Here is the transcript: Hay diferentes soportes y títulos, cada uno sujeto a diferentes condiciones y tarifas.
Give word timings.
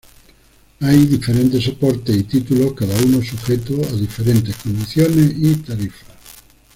Hay 0.79 1.05
diferentes 1.05 1.63
soportes 1.63 2.17
y 2.17 2.23
títulos, 2.23 2.73
cada 2.73 2.99
uno 3.03 3.21
sujeto 3.21 3.75
a 3.87 3.91
diferentes 3.91 4.55
condiciones 4.55 5.33
y 5.37 5.55
tarifas. 5.57 6.07